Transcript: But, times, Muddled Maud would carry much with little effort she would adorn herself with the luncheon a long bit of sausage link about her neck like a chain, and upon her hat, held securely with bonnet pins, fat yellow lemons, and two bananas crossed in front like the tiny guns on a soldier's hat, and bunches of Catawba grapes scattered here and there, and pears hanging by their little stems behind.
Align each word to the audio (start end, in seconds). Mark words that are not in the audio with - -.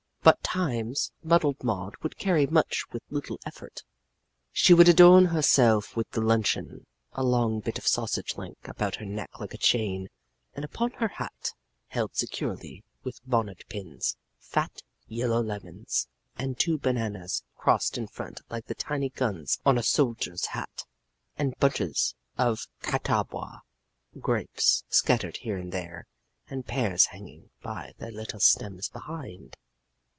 But, 0.23 0.43
times, 0.43 1.11
Muddled 1.23 1.63
Maud 1.63 1.95
would 2.03 2.15
carry 2.15 2.45
much 2.45 2.85
with 2.91 3.01
little 3.09 3.39
effort 3.43 3.81
she 4.51 4.71
would 4.71 4.87
adorn 4.87 5.25
herself 5.25 5.95
with 5.95 6.11
the 6.11 6.21
luncheon 6.21 6.85
a 7.13 7.23
long 7.23 7.59
bit 7.59 7.79
of 7.79 7.87
sausage 7.87 8.37
link 8.37 8.67
about 8.67 8.97
her 8.97 9.05
neck 9.05 9.39
like 9.39 9.55
a 9.55 9.57
chain, 9.57 10.09
and 10.53 10.63
upon 10.63 10.91
her 10.91 11.07
hat, 11.07 11.53
held 11.87 12.15
securely 12.15 12.83
with 13.03 13.19
bonnet 13.25 13.63
pins, 13.67 14.15
fat 14.37 14.83
yellow 15.07 15.41
lemons, 15.41 16.07
and 16.35 16.59
two 16.59 16.77
bananas 16.77 17.43
crossed 17.57 17.97
in 17.97 18.05
front 18.05 18.41
like 18.47 18.67
the 18.67 18.75
tiny 18.75 19.09
guns 19.09 19.57
on 19.65 19.75
a 19.75 19.81
soldier's 19.81 20.47
hat, 20.53 20.85
and 21.35 21.57
bunches 21.57 22.13
of 22.37 22.67
Catawba 22.83 23.63
grapes 24.19 24.83
scattered 24.87 25.37
here 25.37 25.57
and 25.57 25.71
there, 25.71 26.05
and 26.47 26.67
pears 26.67 27.07
hanging 27.07 27.49
by 27.63 27.93
their 27.97 28.11
little 28.11 28.39
stems 28.41 28.87
behind. 28.87 29.57